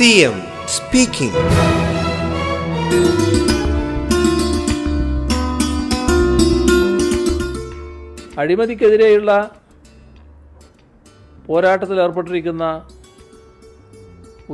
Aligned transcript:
CM 0.00 0.36
speaking 0.74 1.40
അഴിമതിക്കെതിരെയുള്ള 8.42 9.32
പോരാട്ടത്തിൽ 11.48 12.00
ഏർപ്പെട്ടിരിക്കുന്ന 12.04 12.64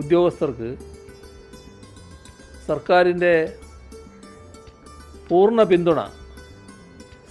ഉദ്യോഗസ്ഥർക്ക് 0.00 0.70
സർക്കാരിന്റെ 2.68 3.34
പൂർണ 5.30 5.62
പിന്തുണ 5.62 6.00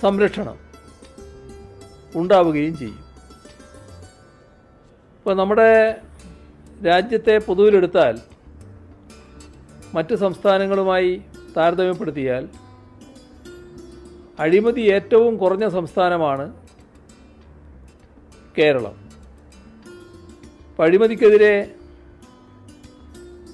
സംരക്ഷണം 0.06 0.58
ഉണ്ടാവുകയും 2.16 2.76
ചെയ്യും. 2.78 3.02
ഇപ്പോൾ 5.18 5.36
നമ്മുടെ 5.44 5.72
രാജ്യത്തെ 6.84 7.38
പൊതുവിലെടുത്താൽ 7.38 8.16
മറ്റ് 9.94 10.16
സംസ്ഥാനങ്ങളുമായി 10.16 11.22
താരതമ്യപ്പെടുത്തിയാൽ 11.58 12.48
അഴിമതി 14.40 14.82
ഏറ്റവും 14.82 15.38
കുറഞ്ഞ 15.38 15.68
സംസ്ഥാനമാണ് 15.68 16.54
കേരളം. 18.58 18.96
അഴിമതിക്കെതിരെ 20.80 21.76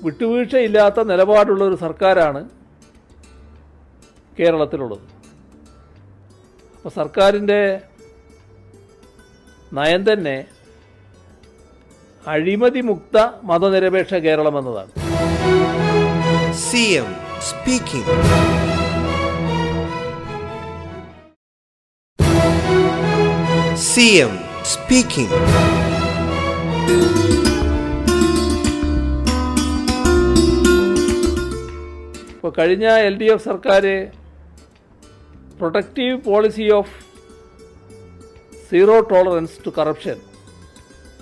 വിട്ടുവീഴ്ചയില്ലാത്ത 0.03 0.99
നിലപാടുള്ള 0.99 1.63
ഒരു 1.63 1.75
സർക്കാരാണ് 1.75 2.49
കേരളത്തിലുള്ളത്. 4.39 5.05
അപ്പോൾ 6.75 6.89
സർക്കാരിന്റെ 6.89 7.81
നയം 9.73 10.13
തന്നെ 10.13 10.47
അഴിമതി 12.25 12.81
മുക്ത 12.81 13.17
മതനിരപേക്ഷ 13.43 14.13
കേരളം 14.25 14.57
എന്നതാണ്. 14.59 14.91
സ്പീക്കിംഗ് 17.49 18.15
സിഎം 23.87 24.33
സ്പീക്കിംഗ് 24.71 25.37
ഇപ്പോ 32.33 32.33
ഇപ്പോൾ 32.33 32.51
കഴിഞ്ഞ 32.57 32.85
എൽ 33.07 33.15
ഡി 33.17 33.27
എഫ് 33.33 33.43
സർക്കാർ 33.43 33.83
protective 35.59 36.15
policy 36.27 36.65
of 36.71 36.93
zero 38.69 38.95
tolerance 39.11 39.59
to 39.65 39.71
corruption 39.77 40.17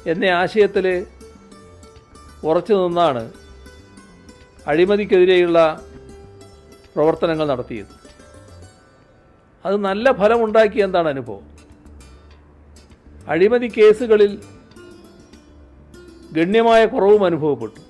എന്ന 0.07 0.25
ആശയത്തിൽ 0.25 1.05
ഉറച്ചു 2.43 2.73
നിന്നാണ് 2.73 3.33
അഴിമതിക്കെതിരെയുള്ള 4.67 5.85
പ്രവർത്തനങ്ങൾ 6.95 7.47
നടത്തിയത്. 7.47 7.93
അത് 9.65 9.75
നല്ല 9.75 10.11
ഫലമുണ്ടാക്കിയ 10.11 10.83
എന്താണ് 10.83 11.09
അനുഭവം? 11.09 11.45
അഴിമതി 13.27 13.67
കേസുകളിൽ 13.77 14.39
ഗണ്യമായ 16.31 16.85
കുറവും 16.85 17.25
അനുഭവപ്പെട്ടു. 17.25 17.81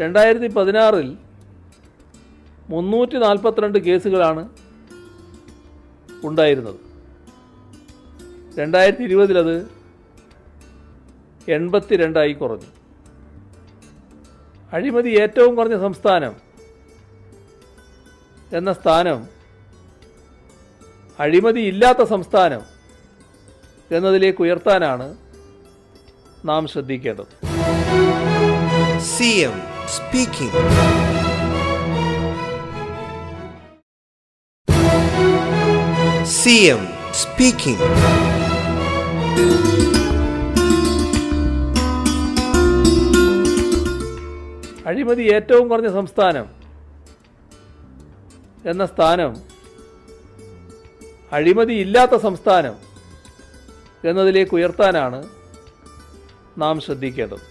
രണ്ടായിരത്തി 0.00 0.46
പതിനാറിൽ 0.46 1.16
മുന്നൂറ്റി 2.68 3.16
നാൽപ്പത്തിരണ്ട് 3.16 3.78
കേസുകളാണ് 3.78 4.48
ഉണ്ടായിരുന്നത്. 6.24 6.80
രണ്ടായിരത്തി 8.58 9.02
ഇരുപതിലത് 9.02 9.83
എൺപത്തി 11.48 11.96
രണ്ടായി 11.96 12.32
കുറഞ്ഞു. 12.32 12.70
അഴിമതി 14.72 15.10
ഏറ്റവും 15.22 15.54
കുറഞ്ഞ 15.54 15.80
സംസ്ഥാനം 15.80 16.34
എന്ന 18.52 18.72
സ്ഥാനം 18.72 19.28
അഴിമതി 21.18 21.60
ഇല്ലാത്ത 21.60 22.02
സംസ്ഥാനം 22.02 22.62
എന്നതിലേക്ക് 23.90 24.42
ഉയർത്താനാണ് 24.42 25.16
നാം 26.44 26.66
ശ്രദ്ധിക്കേണ്ടത്. 26.66 27.32
CM 29.14 29.56
speaking. 29.96 30.60
CM 36.44 36.82
speaking. 37.22 37.80
അഴിമതി 44.86 45.22
ഏറ്റവും 45.34 45.68
കുറഞ്ഞ 45.68 45.90
സംസ്ഥാനം 45.98 46.46
എന്ന 48.70 48.86
സ്ഥാനം 48.86 49.32
അഴിമതി 51.32 51.72
ഇല്ലാത്ത 51.72 52.14
സംസ്ഥാനം 52.16 52.74
എന്നതിലേക്ക് 54.08 54.54
ഉയർത്താനാണ് 54.54 55.18
നാം 56.58 56.80
ശ്രദ്ധിക്കേണ്ടത്. 56.80 57.44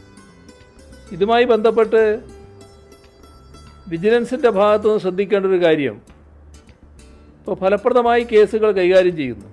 ഇതുമായി 1.12 1.46
ബന്ധപ്പെട്ട് 1.46 2.02
വിജിലൻസിന്റെ 3.88 4.50
ഭാഗത്തു 4.50 4.88
നിന്ന് 4.88 5.00
ശ്രദ്ധിക്കേണ്ട 5.00 5.46
ഒരു 5.46 5.60
കാര്യം 5.64 5.96
ഇപ്പോൾ 7.40 7.56
ഫലപ്രദമായി 7.56 8.24
കേസുകൾ 8.24 8.72
കൈകാര്യം 8.72 9.18
ചെയ്യുന്നു 9.18 9.48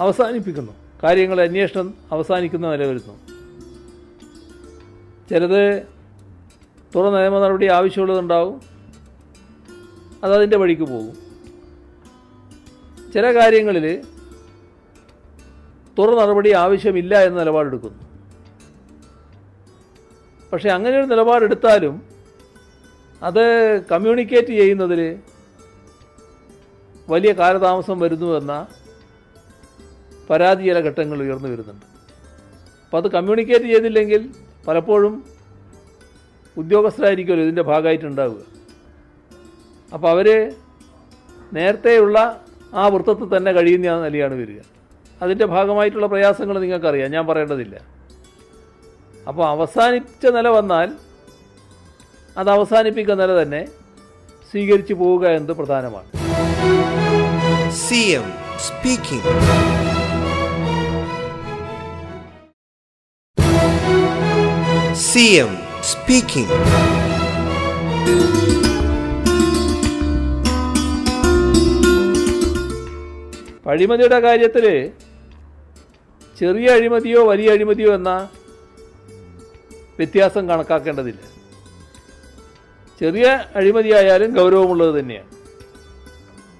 അവസാനിപ്പിക്കുന്നു 0.00 0.72
കാര്യങ്ങൾ 1.04 1.40
അന്വേഷണം 1.40 1.94
അവസാനിക്കുന്ന 2.12 2.70
നില 2.70 2.84
വരുന്നു. 2.86 3.14
ചിലത് 5.30 5.62
തുറ 6.96 7.10
നിയമ 7.10 7.38
നടപടി 7.38 7.66
ആവശ്യമുള്ളതുണ്ടാവും. 7.66 8.60
അതതിന്റെ 10.24 10.56
വഴിക്ക് 10.56 10.82
പോകും. 10.82 11.16
ചില 13.14 13.34
കാര്യങ്ങളിൽ 13.34 14.02
തുറ 15.98 16.22
നടപടി 16.22 16.52
ആവശ്യമില്ല 16.52 17.22
എന്ന 17.24 17.38
നിലപാടെടുക്കുന്നു. 17.38 17.98
പക്ഷേ 20.52 20.68
അങ്ങനെ 20.68 20.98
ഒരു 20.98 21.06
നിലപാടെടുത്താലും 21.06 22.02
അത് 23.22 23.44
കമ്മ്യൂണിക്കേറ്റ് 23.92 24.48
ചെയ്യുന്നതിൽ 24.48 25.18
വലിയ 27.08 27.32
കാലതാമസം 27.32 28.00
വരുന്നു 28.00 28.38
എന്ന 28.38 28.66
പരാതി 30.30 30.64
ചില 30.64 30.80
ഘട്ടങ്ങൾ 30.80 31.22
ഉയർന്നു 31.22 31.48
വരുന്നുണ്ട്. 31.48 31.86
അപ്പോൾ 32.84 32.96
അത് 32.96 33.10
കമ്മ്യൂണിക്കേറ്റ് 33.10 33.64
ചെയ്തില്ലെങ്കിൽ 33.64 34.30
പലപ്പോഴും 34.68 35.35
ഉദ്യോഗസ്ഥരായിരിക്കുമല്ലോ 36.58 37.44
ഇതിന്റെ 37.44 37.62
ഭാഗമായിട്ടുണ്ടാവുക. 37.62 38.42
അപ്പോൾ 39.94 40.08
അവർ 40.10 40.28
നേരത്തെയുള്ള 41.52 42.44
ആ 42.74 42.88
വൃത്തത്തിൽ 42.88 43.36
തന്നെ 43.36 43.52
കഴിയുന്ന 43.52 44.06
നിലയാണ് 44.06 44.34
വരിക. 44.34 44.60
അതിന്റെ 45.22 45.46
ഭാഗമായിട്ടുള്ള 45.46 46.06
പ്രയാസങ്ങൾ 46.06 46.58
നിങ്ങൾക്കറിയാം 46.58 47.10
ഞാൻ 47.10 47.26
പറയേണ്ടതില്ല. 47.26 47.76
അപ്പോൾ 49.28 49.44
അവസാനിച്ച 49.48 50.26
നില 50.26 50.48
വന്നാൽ 50.48 50.88
അത് 52.38 52.50
അവസാനിപ്പിക്കുന്ന 52.50 53.26
നില 53.26 53.42
തന്നെ 53.42 53.62
സ്വീകരിച്ചു 54.50 54.94
പോവുക 54.94 55.26
എന്നത് 55.28 55.56
പ്രധാനമാണ്. 55.56 56.10
CM 57.86 58.26
speaking. 58.66 59.24
CM 64.94 65.65
speaking. 65.92 66.50
അഴിമതിയുടെ 73.70 74.20
കാര്യത്തിൽ 74.20 74.66
ചെറിയ 76.40 76.68
അഴിമതിയോ 76.68 77.20
വലിയ 77.28 77.48
അഴിമതിയോ 77.50 77.94
എന്ന 77.94 78.28
വ്യത്യാസം 79.98 80.48
കണക്കാക്കേണ്ടതില്ല. 80.48 81.20
ചെറിയ 83.00 83.26
അഴിമതിയായാലും 83.56 84.34
ഗൗരവമുള്ളത് 84.36 85.00
തന്നെയാണ്. 85.00 85.30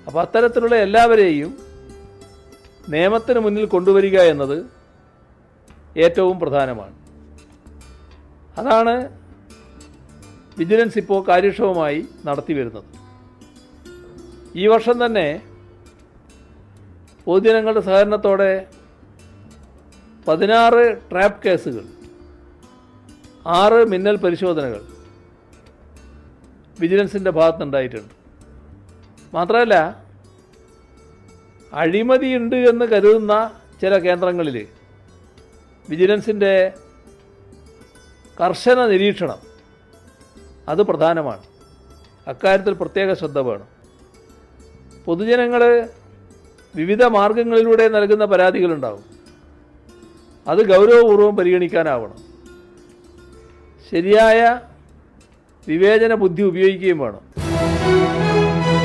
അപ്പോൾ 0.07 0.21
അത്തരത്തിലുള്ള 0.21 0.77
എല്ലാവരെയും 0.77 1.59
നിയമത്തിന് 2.89 3.39
മുന്നിൽ 3.39 3.65
കൊണ്ടുവരിക 3.67 4.21
എന്നത് 4.21 4.59
ഏറ്റവും 5.97 6.41
പ്രധാനമാണ്. 6.41 6.95
അതാണ് 8.59 8.93
വിജിലൻസ് 10.59 10.99
ഇപ്പോൾ 10.99 11.27
കാര്യക്ഷമമായി 11.27 12.07
നടത്തി 12.25 12.53
വരുന്നത്. 12.53 12.85
ഈ 14.59 14.67
വർഷം 14.67 15.07
തന്നെ 15.07 15.43
പൊതുജനങ്ങളുടെ 17.27 17.81
സഹകരണത്തോടെ 17.81 18.67
പതിനാറ് 20.29 20.85
ട്രാപ്പ് 21.11 21.43
കേസുകൾ 21.45 21.85
ആറ് 23.47 23.87
മിന്നൽ 23.87 24.17
പരിശോധനകൾ 24.17 24.83
വിജിലൻസിന്റെ 26.81 27.31
ഭാഗത്തുനിന്നുണ്ടായിട്ടുണ്ട്. 27.31 28.15
മാത്രമല്ല 29.35 30.07
അഴിമതിയുണ്ട് 31.73 32.57
എന്ന് 32.57 32.85
കരുതുന്ന 32.85 33.61
ചില 33.83 33.99
കേന്ദ്രങ്ങളിൽ 33.99 34.67
വിജിലൻസിന്റെ 35.91 36.73
കർശന 38.41 38.87
നിരീക്ഷണം 38.87 39.56
അത് 40.69 40.83
പ്രധാനമാണ്. 40.83 41.43
അക്കാര്യത്തിൽ 42.29 42.73
പ്രത്യേക 42.73 43.15
ശ്രദ്ധ 43.15 43.39
വേണം. 43.39 43.69
പൊതുജനങ്ങൾ 45.05 45.89
വിവിധ 46.77 47.05
മാർഗങ്ങളിലൂടെ 47.05 47.89
നൽകുന്ന 47.89 48.25
പരാതികളുണ്ടാവും. 48.25 49.05
അത് 50.49 50.69
ഗൗരവപൂർവം 50.69 51.37
പരിഗണിക്കാനാവണം. 51.37 52.19
ശരിയായ 53.91 54.61
വിവേചന 55.69 56.15
ബുദ്ധി 56.15 56.43
ഉപയോഗിക്കുകയും 56.43 56.99
വേണം. 56.99 57.21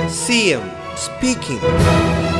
C 0.10 0.34
M 0.34 0.81
speaking. 1.01 2.31